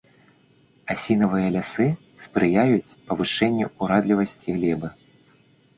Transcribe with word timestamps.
Асінавыя 0.93 1.47
лясы 1.57 1.87
спрыяюць 2.25 2.95
павышэнню 3.11 3.65
ўрадлівасці 3.87 4.49
глебы. 4.59 4.87